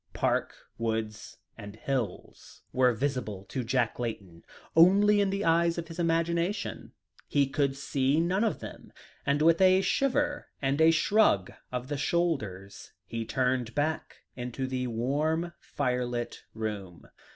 [0.13, 4.43] Park, woods, and hills were visible to Jack Layton
[4.75, 6.93] only in the eyes of his imagination;
[7.27, 8.91] he could see none of them,
[9.27, 14.87] and, with a shiver and a shrug of the shoulders, he turned back into the
[14.87, 17.07] warm fire lit room.